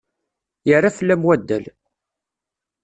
[0.69, 1.65] Yerra fell-am wadal.